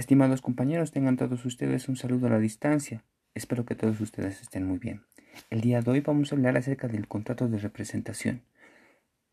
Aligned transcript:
Estimados 0.00 0.40
compañeros, 0.40 0.92
tengan 0.92 1.18
todos 1.18 1.44
ustedes 1.44 1.86
un 1.90 1.94
saludo 1.94 2.26
a 2.26 2.30
la 2.30 2.38
distancia. 2.38 3.04
Espero 3.34 3.66
que 3.66 3.74
todos 3.74 4.00
ustedes 4.00 4.40
estén 4.40 4.66
muy 4.66 4.78
bien. 4.78 5.02
El 5.50 5.60
día 5.60 5.82
de 5.82 5.90
hoy 5.90 6.00
vamos 6.00 6.32
a 6.32 6.36
hablar 6.36 6.56
acerca 6.56 6.88
del 6.88 7.06
contrato 7.06 7.48
de 7.48 7.58
representación. 7.58 8.40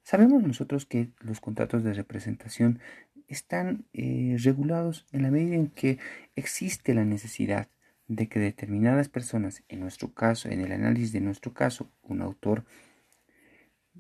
Sabemos 0.04 0.44
nosotros 0.44 0.86
que 0.86 1.14
los 1.22 1.40
contratos 1.40 1.86
de 1.86 1.94
representación 1.94 2.82
están 3.30 3.86
eh, 3.94 4.36
regulados 4.44 5.06
en 5.14 5.24
la 5.24 5.32
medida 5.32 5.56
en 5.56 5.68
que 5.68 6.00
existe 6.36 6.94
la 6.94 7.06
necesidad 7.06 7.70
de 8.10 8.28
que 8.28 8.42
determinadas 8.42 9.08
personas, 9.08 9.64
en 9.70 9.80
nuestro 9.80 10.14
caso, 10.14 10.50
en 10.50 10.60
el 10.60 10.74
análisis 10.74 11.14
de 11.14 11.22
nuestro 11.22 11.54
caso, 11.54 11.90
un 12.02 12.22
autor, 12.22 12.66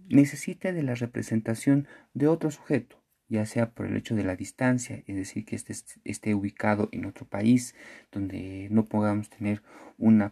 necesite 0.09 0.73
de 0.73 0.83
la 0.83 0.95
representación 0.95 1.87
de 2.13 2.27
otro 2.27 2.51
sujeto, 2.51 3.01
ya 3.29 3.45
sea 3.45 3.71
por 3.71 3.85
el 3.85 3.97
hecho 3.97 4.15
de 4.15 4.23
la 4.23 4.35
distancia, 4.35 5.03
es 5.05 5.15
decir, 5.15 5.45
que 5.45 5.55
esté, 5.55 5.73
esté 6.03 6.33
ubicado 6.33 6.89
en 6.91 7.05
otro 7.05 7.25
país 7.25 7.75
donde 8.11 8.67
no 8.71 8.85
podamos 8.85 9.29
tener 9.29 9.61
un 9.97 10.31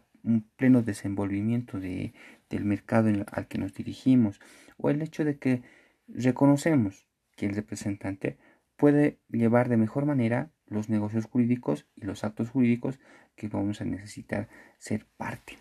pleno 0.55 0.81
desenvolvimiento 0.81 1.79
de, 1.79 2.13
del 2.49 2.65
mercado 2.65 3.09
al 3.31 3.47
que 3.47 3.57
nos 3.57 3.73
dirigimos, 3.73 4.39
o 4.77 4.89
el 4.89 5.01
hecho 5.01 5.23
de 5.25 5.37
que 5.37 5.61
reconocemos 6.07 7.07
que 7.35 7.45
el 7.45 7.55
representante 7.55 8.37
puede 8.77 9.19
llevar 9.29 9.69
de 9.69 9.77
mejor 9.77 10.05
manera 10.05 10.51
los 10.67 10.89
negocios 10.89 11.25
jurídicos 11.25 11.87
y 11.95 12.05
los 12.05 12.23
actos 12.23 12.49
jurídicos 12.49 12.99
que 13.35 13.47
vamos 13.47 13.81
a 13.81 13.85
necesitar 13.85 14.49
ser 14.77 15.05
parte. 15.17 15.57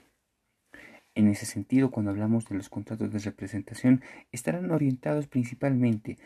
En 1.14 1.28
ese 1.28 1.46
sentido, 1.46 1.90
cuando 1.90 2.10
hablamos 2.10 2.48
de 2.48 2.56
los 2.56 2.68
contratos 2.68 3.12
de 3.12 3.18
representación, 3.20 4.02
estarán 4.32 4.70
orientados 4.70 5.28
principalmente 5.28 6.18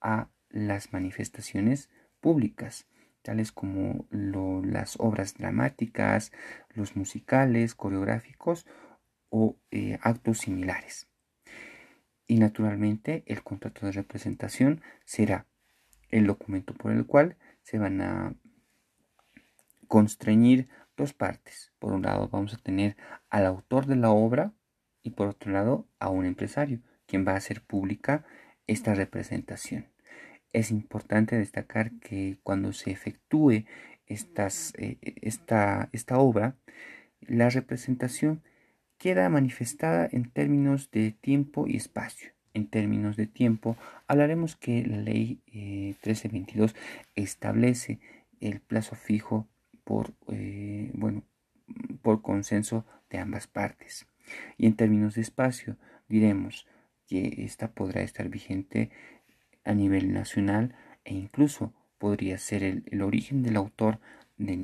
a 0.00 0.28
las 0.50 0.92
manifestaciones 0.92 1.90
públicas, 2.20 2.86
tales 3.22 3.52
como 3.52 4.06
las 4.10 4.96
obras 4.98 5.34
dramáticas, 5.34 6.32
los 6.74 6.96
musicales, 6.96 7.74
coreográficos 7.74 8.66
o 9.30 9.56
eh, 9.70 9.98
actos 10.02 10.38
similares. 10.38 11.08
Y 12.26 12.38
naturalmente 12.38 13.22
el 13.26 13.42
contrato 13.42 13.86
de 13.86 13.92
representación 13.92 14.80
será 15.04 15.46
el 16.10 16.26
documento 16.26 16.74
por 16.74 16.92
el 16.92 17.06
cual 17.06 17.36
se 17.62 17.78
van 17.78 18.00
a 18.00 18.34
constreñir 19.88 20.68
dos 20.96 21.12
partes. 21.12 21.72
Por 21.78 21.92
un 21.92 22.02
lado 22.02 22.28
vamos 22.28 22.54
a 22.54 22.58
tener 22.58 22.96
al 23.28 23.46
autor 23.46 23.86
de 23.86 23.96
la 23.96 24.10
obra 24.10 24.52
y 25.02 25.10
por 25.10 25.28
otro 25.28 25.52
lado 25.52 25.86
a 25.98 26.08
un 26.08 26.26
empresario, 26.26 26.80
quien 27.06 27.26
va 27.26 27.32
a 27.32 27.36
hacer 27.36 27.62
pública 27.62 28.24
esta 28.66 28.94
representación. 28.94 29.86
Es 30.56 30.70
importante 30.70 31.36
destacar 31.36 31.90
que 32.00 32.38
cuando 32.42 32.72
se 32.72 32.90
efectúe 32.90 33.66
estas, 34.06 34.72
eh, 34.78 34.96
esta, 35.20 35.90
esta 35.92 36.16
obra, 36.16 36.56
la 37.20 37.50
representación 37.50 38.40
queda 38.96 39.28
manifestada 39.28 40.08
en 40.10 40.30
términos 40.30 40.90
de 40.90 41.10
tiempo 41.10 41.66
y 41.66 41.76
espacio. 41.76 42.30
En 42.54 42.68
términos 42.68 43.18
de 43.18 43.26
tiempo, 43.26 43.76
hablaremos 44.06 44.56
que 44.56 44.82
la 44.86 44.96
ley 44.96 45.42
1322 45.52 46.70
eh, 46.70 46.74
establece 47.16 47.98
el 48.40 48.60
plazo 48.60 48.96
fijo 48.96 49.46
por, 49.84 50.14
eh, 50.28 50.90
bueno, 50.94 51.22
por 52.00 52.22
consenso 52.22 52.86
de 53.10 53.18
ambas 53.18 53.46
partes. 53.46 54.06
Y 54.56 54.64
en 54.64 54.74
términos 54.74 55.16
de 55.16 55.20
espacio, 55.20 55.76
diremos 56.08 56.66
que 57.06 57.44
esta 57.44 57.68
podrá 57.68 58.00
estar 58.00 58.30
vigente 58.30 58.90
a 59.66 59.74
nivel 59.74 60.12
nacional 60.12 60.74
e 61.04 61.14
incluso 61.14 61.74
podría 61.98 62.38
ser 62.38 62.62
el, 62.62 63.02
origen 63.02 63.42
del 63.42 63.56
autor 63.56 64.00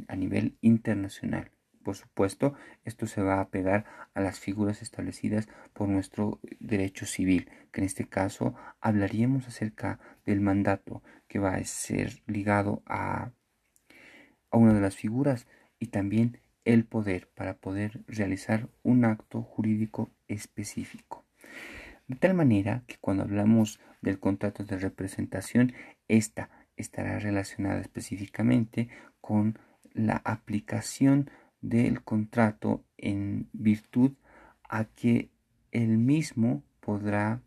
a 0.09 0.17
nivel 0.17 0.57
internacional. 0.61 1.51
Por 1.83 1.97
supuesto, 1.97 2.55
esto 2.85 3.07
se 3.07 3.23
va 3.23 3.41
a 3.41 3.49
pegar 3.49 3.85
a 4.15 4.21
las 4.21 4.39
figuras 4.39 4.83
establecidas 4.83 5.49
por 5.73 5.89
nuestro 5.89 6.39
derecho 6.61 7.07
civil, 7.07 7.51
que 7.73 7.81
en 7.81 7.87
este 7.87 8.07
caso 8.07 8.55
hablaríamos 8.81 9.49
acerca 9.49 9.99
del 10.25 10.41
mandato 10.41 11.03
que 11.27 11.41
va 11.41 11.55
a 11.55 11.65
ser 11.65 12.23
ligado 12.27 12.83
a, 12.87 13.33
a 14.51 14.57
una 14.57 14.75
de 14.75 14.81
las 14.81 14.95
figuras 14.95 15.49
y 15.81 15.87
también 15.87 16.41
el 16.65 16.85
poder 16.85 17.29
para 17.35 17.57
poder 17.57 18.03
realizar 18.07 18.69
un 18.85 19.05
acto 19.05 19.43
jurídico 19.43 20.13
específico. 20.29 21.25
De 22.07 22.17
tal 22.17 22.35
manera 22.35 22.85
que 22.87 22.97
cuando 23.01 23.25
hablamos 23.25 23.81
del 24.03 24.19
contrato 24.19 24.65
de 24.65 24.79
representación, 24.79 25.73
esta 26.09 26.51
estará 26.77 27.19
relacionada 27.19 27.81
específicamente 27.81 28.89
con 29.21 29.59
la 29.95 30.21
aplicación 30.25 31.31
del 31.61 32.03
contrato 32.03 32.85
en 32.99 33.49
virtud 33.53 34.13
a 34.69 34.85
que 34.85 35.31
el 35.71 35.99
mismo 35.99 36.63
podrá 36.81 37.41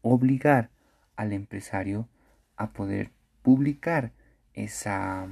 obligar 0.00 0.70
al 1.16 1.32
empresario 1.32 2.08
a 2.56 2.72
poder 2.72 3.10
publicar 3.42 4.12
esa, 4.54 5.28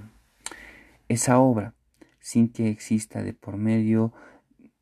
esa 1.08 1.38
obra 1.38 1.74
sin 2.20 2.48
que 2.48 2.68
exista 2.68 3.22
de 3.22 3.32
por 3.32 3.56
medio 3.56 4.12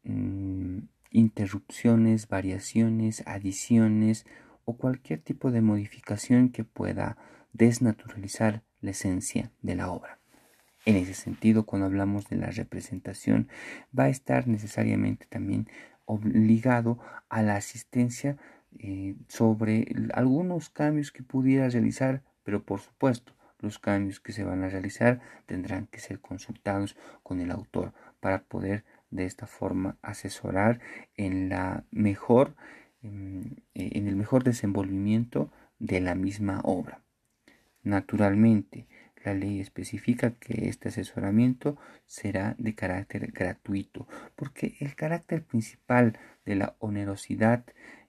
mm, 0.02 0.78
interrupciones, 1.10 2.28
variaciones, 2.28 3.22
adiciones 3.26 4.26
o 4.64 4.76
cualquier 4.76 5.20
tipo 5.20 5.50
de 5.50 5.60
modificación 5.60 6.50
que 6.50 6.64
pueda 6.64 7.16
desnaturalizar 7.52 8.62
la 8.80 8.90
esencia 8.90 9.50
de 9.62 9.76
la 9.76 9.90
obra. 9.90 10.18
En 10.86 10.96
ese 10.96 11.14
sentido, 11.14 11.66
cuando 11.66 11.86
hablamos 11.86 12.28
de 12.28 12.36
la 12.36 12.50
representación, 12.50 13.48
va 13.96 14.04
a 14.04 14.08
estar 14.08 14.48
necesariamente 14.48 15.26
también 15.28 15.68
obligado 16.06 16.98
a 17.28 17.42
la 17.42 17.56
asistencia 17.56 18.36
eh, 18.78 19.14
sobre 19.28 19.92
algunos 20.14 20.70
cambios 20.70 21.12
que 21.12 21.22
pudiera 21.22 21.68
realizar, 21.68 22.22
pero 22.44 22.62
por 22.62 22.80
supuesto, 22.80 23.32
los 23.60 23.78
cambios 23.78 24.20
que 24.20 24.32
se 24.32 24.42
van 24.42 24.64
a 24.64 24.68
realizar 24.68 25.20
tendrán 25.46 25.86
que 25.86 26.00
ser 26.00 26.20
consultados 26.20 26.96
con 27.22 27.40
el 27.40 27.50
autor 27.50 27.92
para 28.20 28.42
poder 28.42 28.84
de 29.10 29.26
esta 29.26 29.46
forma 29.46 29.96
asesorar 30.02 30.80
en 31.16 31.48
la 31.48 31.84
mejor 31.90 32.54
en 33.02 33.62
el 33.74 34.16
mejor 34.16 34.44
desenvolvimiento 34.44 35.50
de 35.78 36.00
la 36.00 36.14
misma 36.14 36.60
obra. 36.64 37.02
Naturalmente, 37.82 38.86
la 39.24 39.34
ley 39.34 39.60
especifica 39.60 40.32
que 40.32 40.68
este 40.68 40.88
asesoramiento 40.88 41.76
será 42.06 42.54
de 42.58 42.74
carácter 42.74 43.30
gratuito, 43.32 44.06
porque 44.36 44.76
el 44.80 44.94
carácter 44.94 45.44
principal 45.44 46.18
de 46.44 46.56
la 46.56 46.76
onerosidad 46.78 47.64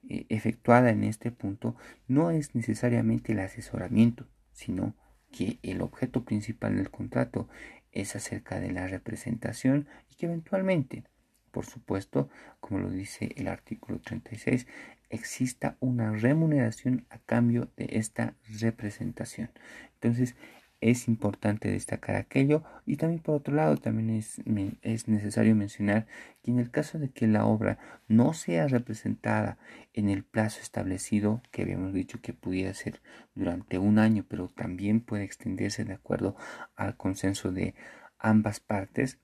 eh, 0.10 0.26
efectuada 0.30 0.90
en 0.90 1.04
este 1.04 1.32
punto 1.32 1.76
no 2.08 2.32
es 2.32 2.56
necesariamente 2.56 3.34
el 3.34 3.40
asesoramiento, 3.40 4.28
sino 4.54 4.96
que 5.32 5.60
el 5.64 5.82
objeto 5.82 6.24
principal 6.24 6.76
del 6.76 6.92
contrato 6.92 7.48
es 7.92 8.16
acerca 8.16 8.60
de 8.60 8.72
la 8.72 8.88
representación 8.88 9.88
y 10.10 10.16
que 10.16 10.26
eventualmente, 10.28 11.04
por 11.52 11.66
supuesto, 11.66 12.30
como 12.60 12.80
lo 12.80 12.90
dice 12.90 13.34
el 13.36 13.48
artículo 13.48 14.00
36, 14.00 14.68
exista 15.10 15.78
una 15.80 16.12
remuneración 16.14 17.06
a 17.10 17.20
cambio 17.20 17.70
de 17.76 17.90
esta 17.92 18.36
representación. 18.60 19.52
Entonces, 19.96 20.36
es 20.82 21.08
importante 21.08 21.70
destacar 21.70 22.16
aquello 22.16 22.64
y 22.88 22.98
también 22.98 23.22
por 23.22 23.36
otro 23.36 23.54
lado 23.56 23.78
también 23.78 24.10
es, 24.10 24.42
es, 24.82 25.08
necesario 25.08 25.56
mencionar 25.56 26.08
que 26.42 26.50
en 26.50 26.60
el 26.60 26.72
caso 26.72 26.98
de 26.98 27.12
que 27.12 27.28
la 27.28 27.46
obra 27.46 27.78
no 28.08 28.34
sea 28.34 28.68
representada 28.68 29.60
en 29.94 30.10
el 30.10 30.24
plazo 30.24 30.60
establecido 30.60 31.44
que 31.52 31.62
habíamos 31.62 31.94
dicho 31.94 32.20
que 32.20 32.34
pudiera 32.34 32.74
ser 32.74 33.00
durante 33.36 33.78
un 33.78 34.00
año 34.00 34.26
pero 34.28 34.48
también 34.50 35.02
puede 35.02 35.24
extenderse 35.24 35.86
de 35.86 35.94
acuerdo 35.94 36.36
al 36.76 36.98
consenso 36.98 37.52
de 37.52 37.76
ambas 38.18 38.60
partes 38.60 39.20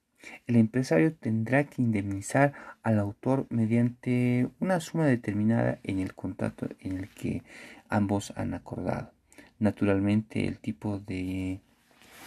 el 0.48 0.56
empresario 0.56 1.14
tendrá 1.14 1.64
que 1.66 1.82
indemnizar 1.82 2.54
al 2.84 3.00
autor 3.00 3.46
mediante 3.50 4.50
una 4.60 4.80
suma 4.80 5.06
determinada 5.06 5.80
en 5.84 6.00
el 6.00 6.14
contrato 6.14 6.68
en 6.80 6.98
el 6.98 7.10
que 7.10 7.44
ambos 7.90 8.34
han 8.36 8.54
acordado 8.54 9.12
naturalmente 9.60 10.48
el 10.48 10.60
tipo 10.60 11.00
de, 11.00 11.60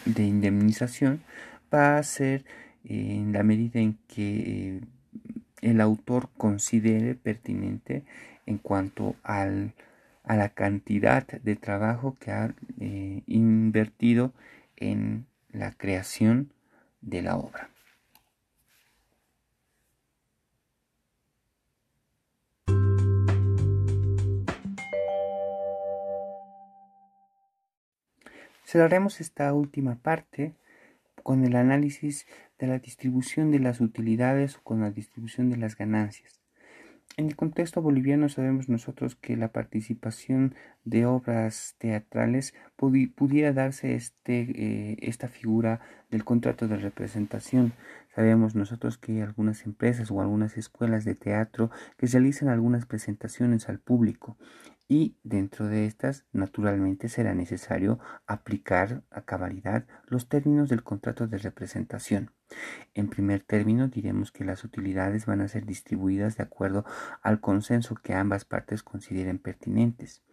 indemnización 0.04 1.22
va 1.72 1.98
a 1.98 2.02
ser 2.02 2.44
en 2.84 3.32
la 3.32 3.42
medida 3.42 3.80
en 3.80 3.98
que 4.08 4.38
eh, 4.38 4.80
el 5.60 5.80
autor 5.80 6.30
considere 6.36 7.14
pertinente 7.14 8.04
en 8.46 8.58
cuanto 8.58 9.16
al, 9.22 9.74
a 10.24 10.36
la 10.36 10.48
cantidad 10.48 11.26
de 11.26 11.56
trabajo 11.56 12.16
que 12.18 12.30
ha 12.32 12.54
eh, 12.80 13.22
invertido 13.26 14.32
en 14.76 15.26
la 15.52 15.72
creación 15.72 16.52
de 17.02 17.22
la 17.22 17.36
obra. 17.36 17.69
Cerraremos 28.70 29.20
esta 29.20 29.52
última 29.52 29.96
parte 29.96 30.54
con 31.24 31.44
el 31.44 31.56
análisis 31.56 32.28
de 32.56 32.68
la 32.68 32.78
distribución 32.78 33.50
de 33.50 33.58
las 33.58 33.80
utilidades 33.80 34.58
o 34.58 34.62
con 34.62 34.80
la 34.80 34.92
distribución 34.92 35.50
de 35.50 35.56
las 35.56 35.76
ganancias. 35.76 36.40
En 37.16 37.26
el 37.26 37.34
contexto 37.34 37.82
boliviano 37.82 38.28
sabemos 38.28 38.68
nosotros 38.68 39.16
que 39.16 39.36
la 39.36 39.48
participación 39.48 40.54
de 40.84 41.04
obras 41.04 41.74
teatrales 41.78 42.54
pudiera 42.76 43.52
darse 43.52 43.96
este, 43.96 44.42
eh, 44.54 44.96
esta 45.00 45.26
figura 45.26 45.80
del 46.08 46.22
contrato 46.22 46.68
de 46.68 46.76
representación. 46.76 47.72
Sabemos 48.14 48.54
nosotros 48.54 48.98
que 48.98 49.14
hay 49.14 49.20
algunas 49.22 49.66
empresas 49.66 50.12
o 50.12 50.20
algunas 50.20 50.56
escuelas 50.56 51.04
de 51.04 51.16
teatro 51.16 51.72
que 51.96 52.06
realizan 52.06 52.48
algunas 52.48 52.86
presentaciones 52.86 53.68
al 53.68 53.80
público 53.80 54.36
y 54.90 55.16
dentro 55.22 55.68
de 55.68 55.86
estas 55.86 56.24
naturalmente 56.32 57.08
será 57.08 57.32
necesario 57.32 58.00
aplicar 58.26 59.04
a 59.12 59.22
cabalidad 59.22 59.86
los 60.08 60.28
términos 60.28 60.68
del 60.68 60.82
contrato 60.82 61.28
de 61.28 61.38
representación. 61.38 62.32
En 62.94 63.08
primer 63.08 63.40
término 63.40 63.86
diremos 63.86 64.32
que 64.32 64.44
las 64.44 64.64
utilidades 64.64 65.26
van 65.26 65.42
a 65.42 65.48
ser 65.48 65.64
distribuidas 65.64 66.36
de 66.36 66.42
acuerdo 66.42 66.84
al 67.22 67.40
consenso 67.40 67.94
que 67.94 68.14
ambas 68.14 68.44
partes 68.44 68.82
consideren 68.82 69.38
pertinentes. 69.38 70.24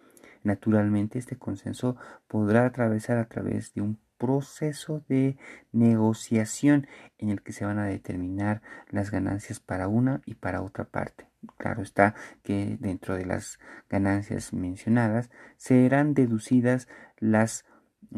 Naturalmente 0.42 1.20
este 1.20 1.38
consenso 1.38 1.96
podrá 2.28 2.66
atravesar 2.66 3.20
a 3.20 3.30
través 3.30 3.76
de 3.76 3.82
un 3.82 4.00
proceso 4.18 5.04
de 5.08 5.38
negociación 5.72 6.88
en 7.18 7.30
el 7.30 7.42
que 7.42 7.54
se 7.54 7.66
van 7.66 7.80
a 7.80 7.86
determinar 7.86 8.62
las 8.90 9.12
ganancias 9.12 9.60
para 9.60 9.88
una 9.88 10.22
y 10.26 10.36
para 10.36 10.62
otra 10.62 10.86
parte. 10.86 11.28
Claro 11.58 11.82
está 11.82 12.16
que 12.44 12.78
dentro 12.80 13.16
de 13.16 13.26
las 13.26 13.60
ganancias 13.90 14.54
mencionadas 14.54 15.30
serán 15.56 16.14
deducidas 16.14 16.88
las, 17.20 17.66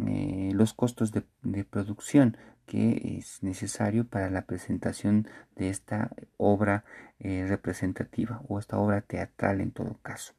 eh, 0.08 0.52
los 0.54 0.74
costos 0.74 1.12
de, 1.12 1.24
producción 1.64 2.38
que 2.66 3.18
es 3.18 3.42
necesario 3.42 4.08
para 4.08 4.30
la 4.30 4.44
presentación 4.44 5.28
de 5.56 5.70
esta 5.70 6.12
obra 6.38 6.86
eh, 7.20 7.46
representativa 7.48 8.42
o 8.48 8.60
esta 8.60 8.78
obra 8.78 9.02
teatral 9.02 9.60
en 9.60 9.72
todo 9.72 9.98
caso 10.04 10.34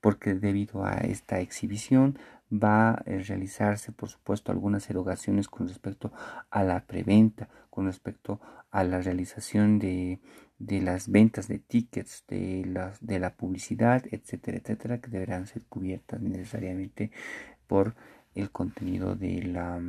porque 0.00 0.34
debido 0.34 0.84
a 0.84 0.96
esta 0.98 1.40
exhibición 1.40 2.18
va 2.52 2.90
a 2.90 3.02
realizarse, 3.04 3.92
por 3.92 4.08
supuesto, 4.08 4.52
algunas 4.52 4.88
erogaciones 4.90 5.48
con 5.48 5.68
respecto 5.68 6.12
a 6.50 6.62
la 6.62 6.84
preventa, 6.86 7.48
con 7.70 7.86
respecto 7.86 8.40
a 8.70 8.84
la 8.84 9.00
realización 9.00 9.78
de, 9.78 10.20
las 10.58 11.08
ventas 11.08 11.48
de 11.48 11.58
tickets, 11.58 12.24
de 12.28 12.64
la, 12.66 12.92
de 13.00 13.18
la 13.18 13.34
publicidad, 13.34 14.04
etcétera, 14.10 14.58
etcétera, 14.58 15.00
que 15.00 15.10
deberán 15.10 15.46
ser 15.46 15.64
cubiertas 15.66 16.20
necesariamente 16.20 17.10
por 17.66 17.94
el 18.34 18.50
contenido 18.50 19.14
de, 19.14 19.42
la, 19.42 19.80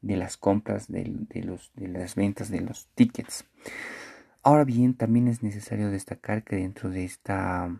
de 0.00 0.16
las 0.16 0.36
compras 0.36 0.90
de, 0.90 1.26
los, 1.44 1.72
de 1.74 1.88
las 1.88 2.14
ventas 2.14 2.50
de 2.50 2.60
los 2.60 2.88
tickets. 2.94 3.44
Ahora 4.42 4.64
bien, 4.64 4.94
también 4.94 5.28
es 5.28 5.42
necesario 5.42 5.90
destacar 5.90 6.42
que 6.42 6.56
dentro 6.56 6.90
de 6.90 7.04
esta 7.04 7.70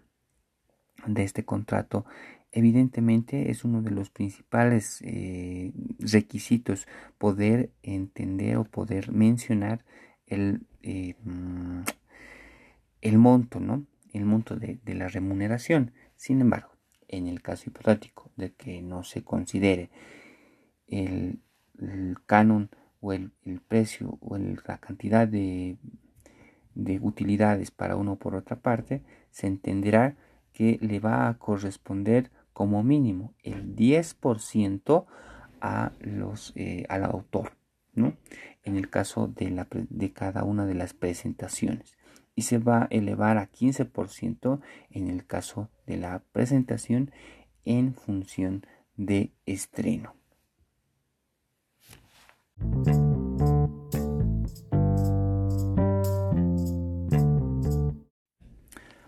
de 1.06 1.24
este 1.24 1.44
contrato 1.44 2.04
evidentemente 2.52 3.50
es 3.50 3.64
uno 3.64 3.82
de 3.82 3.90
los 3.90 4.10
principales 4.10 5.00
eh, 5.02 5.72
requisitos 5.98 6.86
poder 7.18 7.70
entender 7.82 8.58
o 8.58 8.64
poder 8.64 9.10
mencionar 9.10 9.84
el, 10.26 10.66
eh, 10.82 11.14
mm, 11.24 11.80
el 13.00 13.18
monto, 13.18 13.58
¿no? 13.58 13.86
El 14.12 14.26
monto 14.26 14.56
de, 14.56 14.78
la 14.84 15.08
remuneración. 15.08 15.92
Sin 16.16 16.42
embargo, 16.42 16.70
en 17.08 17.26
el 17.26 17.40
caso 17.40 17.64
hipotético 17.66 18.30
de 18.36 18.52
que 18.52 18.82
no 18.82 19.02
se 19.02 19.22
considere 19.24 19.90
el, 20.86 21.40
canon 22.26 22.70
o 23.00 23.14
el, 23.14 23.32
precio 23.66 24.18
o 24.20 24.36
la 24.36 24.78
cantidad 24.78 25.26
de, 25.26 25.78
de 26.74 27.00
utilidades 27.00 27.70
para 27.70 27.96
uno 27.96 28.16
por 28.16 28.34
otra 28.34 28.56
parte, 28.56 29.02
se 29.30 29.46
entenderá 29.46 30.16
que 30.52 30.78
le 30.82 31.00
va 31.00 31.28
a 31.28 31.38
corresponder 31.38 32.30
como 32.52 32.82
mínimo 32.82 33.34
el 33.42 33.74
10% 33.74 35.06
a 35.60 35.92
los, 36.00 36.52
eh, 36.56 36.84
al 36.88 37.04
autor, 37.04 37.52
¿no? 37.94 38.16
En 38.64 38.76
el 38.76 38.90
caso 38.90 39.28
de, 39.28 39.50
la, 39.50 39.68
de 39.70 40.12
cada 40.12 40.44
una 40.44 40.66
de 40.66 40.74
las 40.74 40.94
presentaciones. 40.94 41.96
Y 42.34 42.42
se 42.42 42.58
va 42.58 42.84
a 42.84 42.88
elevar 42.90 43.38
a 43.38 43.50
15% 43.50 44.60
en 44.90 45.08
el 45.08 45.26
caso 45.26 45.68
de 45.86 45.98
la 45.98 46.22
presentación 46.32 47.10
en 47.64 47.94
función 47.94 48.66
de 48.96 49.32
estreno. 49.46 50.14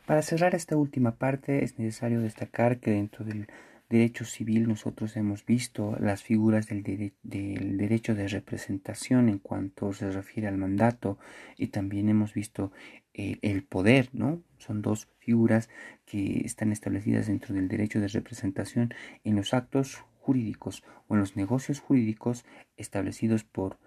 Para 0.06 0.20
cerrar 0.20 0.54
esta 0.54 0.76
última 0.76 1.16
parte 1.16 1.64
es 1.64 1.78
necesario 1.78 2.20
destacar 2.20 2.78
que 2.78 2.90
dentro 2.90 3.24
del 3.24 3.46
derecho 3.88 4.24
civil 4.24 4.68
nosotros 4.68 5.16
hemos 5.16 5.46
visto 5.46 5.96
las 5.98 6.22
figuras 6.22 6.66
del, 6.66 6.82
derecho 7.22 8.14
de 8.14 8.28
representación 8.28 9.28
en 9.30 9.38
cuanto 9.38 9.92
se 9.92 10.10
refiere 10.10 10.48
al 10.48 10.58
mandato 10.58 11.18
y 11.56 11.68
también 11.68 12.08
hemos 12.08 12.34
visto 12.34 12.70
el 13.14 13.62
poder, 13.62 14.10
¿no? 14.12 14.42
Son 14.58 14.82
dos 14.82 15.08
figuras 15.20 15.70
que 16.04 16.42
están 16.44 16.72
establecidas 16.72 17.28
dentro 17.28 17.54
del 17.54 17.68
derecho 17.68 18.00
de 18.00 18.08
representación 18.08 18.92
en 19.22 19.36
los 19.36 19.54
actos 19.54 20.04
jurídicos 20.18 20.82
o 21.08 21.14
en 21.14 21.20
los 21.20 21.36
negocios 21.36 21.80
jurídicos 21.80 22.44
establecidos 22.76 23.44
por 23.44 23.78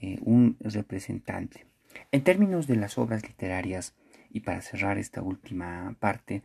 eh, 0.00 0.18
un 0.22 0.56
representante. 0.60 1.66
En 2.10 2.24
términos 2.24 2.66
de 2.66 2.76
las 2.76 2.98
obras 2.98 3.22
literarias, 3.22 3.94
y 4.32 4.40
para 4.40 4.62
cerrar 4.62 4.98
esta 4.98 5.22
última 5.22 5.94
parte, 6.00 6.42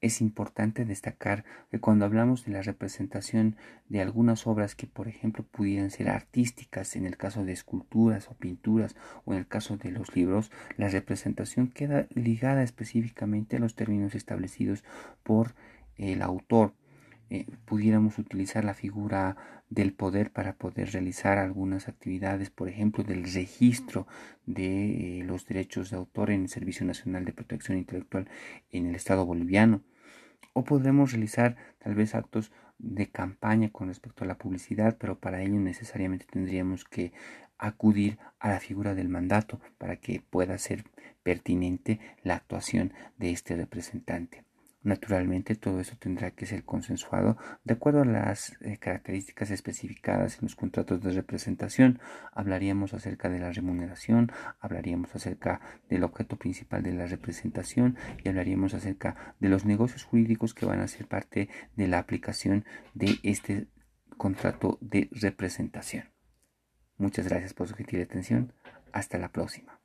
es 0.00 0.20
importante 0.20 0.84
destacar 0.84 1.44
que 1.70 1.78
cuando 1.78 2.04
hablamos 2.04 2.44
de 2.44 2.52
la 2.52 2.62
representación 2.62 3.56
de 3.88 4.00
algunas 4.00 4.46
obras 4.46 4.74
que, 4.74 4.86
por 4.86 5.08
ejemplo, 5.08 5.44
pudieran 5.44 5.90
ser 5.90 6.08
artísticas, 6.08 6.96
en 6.96 7.04
el 7.04 7.16
caso 7.16 7.44
de 7.44 7.52
esculturas 7.52 8.28
o 8.28 8.34
pinturas, 8.34 8.96
o 9.24 9.32
en 9.32 9.40
el 9.40 9.46
caso 9.46 9.76
de 9.76 9.90
los 9.90 10.14
libros, 10.16 10.50
la 10.76 10.88
representación 10.88 11.68
queda 11.68 12.06
ligada 12.14 12.62
específicamente 12.62 13.56
a 13.56 13.60
los 13.60 13.74
términos 13.74 14.14
establecidos 14.14 14.84
por 15.22 15.54
el 15.96 16.22
autor. 16.22 16.72
Eh, 17.30 17.46
pudiéramos 17.64 18.18
utilizar 18.18 18.64
la 18.64 18.74
figura 18.74 19.36
del 19.68 19.92
poder 19.92 20.32
para 20.32 20.54
poder 20.54 20.90
realizar 20.90 21.38
algunas 21.38 21.86
actividades, 21.86 22.50
por 22.50 22.68
ejemplo, 22.68 23.04
del 23.04 23.22
registro 23.22 24.08
de 24.46 25.20
eh, 25.20 25.24
los 25.24 25.46
derechos 25.46 25.90
de 25.90 25.96
autor 25.96 26.32
en 26.32 26.42
el 26.42 26.48
Servicio 26.48 26.84
Nacional 26.84 27.24
de 27.24 27.32
Protección 27.32 27.78
Intelectual 27.78 28.28
en 28.72 28.86
el 28.86 28.96
Estado 28.96 29.24
boliviano. 29.24 29.80
O 30.54 30.64
podremos 30.64 31.12
realizar 31.12 31.56
tal 31.78 31.94
vez 31.94 32.16
actos 32.16 32.50
de 32.78 33.08
campaña 33.08 33.70
con 33.70 33.88
respecto 33.88 34.24
a 34.24 34.26
la 34.26 34.36
publicidad, 34.36 34.96
pero 34.98 35.20
para 35.20 35.40
ello 35.42 35.60
necesariamente 35.60 36.26
tendríamos 36.28 36.84
que 36.84 37.12
acudir 37.58 38.18
a 38.40 38.48
la 38.48 38.58
figura 38.58 38.94
del 38.94 39.08
mandato 39.08 39.60
para 39.78 39.96
que 39.96 40.20
pueda 40.20 40.58
ser 40.58 40.84
pertinente 41.22 42.00
la 42.24 42.34
actuación 42.34 42.92
de 43.18 43.30
este 43.30 43.54
representante. 43.54 44.49
Naturalmente 44.82 45.56
todo 45.56 45.80
eso 45.80 45.94
tendrá 45.98 46.30
que 46.30 46.46
ser 46.46 46.64
consensuado 46.64 47.36
de 47.64 47.74
acuerdo 47.74 48.00
a 48.00 48.06
las 48.06 48.56
eh, 48.62 48.78
características 48.78 49.50
especificadas 49.50 50.36
en 50.36 50.44
los 50.44 50.56
contratos 50.56 51.02
de 51.02 51.12
representación. 51.12 52.00
Hablaríamos 52.32 52.94
acerca 52.94 53.28
de 53.28 53.40
la 53.40 53.52
remuneración, 53.52 54.32
hablaríamos 54.58 55.14
acerca 55.14 55.60
del 55.90 56.02
objeto 56.02 56.36
principal 56.36 56.82
de 56.82 56.94
la 56.94 57.06
representación 57.06 57.98
y 58.24 58.30
hablaríamos 58.30 58.72
acerca 58.72 59.34
de 59.38 59.50
los 59.50 59.66
negocios 59.66 60.04
jurídicos 60.04 60.54
que 60.54 60.64
van 60.64 60.80
a 60.80 60.88
ser 60.88 61.06
parte 61.06 61.50
de 61.76 61.86
la 61.86 61.98
aplicación 61.98 62.64
de 62.94 63.18
este 63.22 63.68
contrato 64.16 64.78
de 64.80 65.10
representación. 65.12 66.04
Muchas 66.96 67.28
gracias 67.28 67.52
por 67.52 67.68
su 67.68 67.74
gentil 67.74 68.02
atención. 68.02 68.54
Hasta 68.92 69.18
la 69.18 69.30
próxima. 69.30 69.79